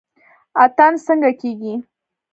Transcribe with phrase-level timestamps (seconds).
[0.63, 1.73] اتن څنګه کیږي؟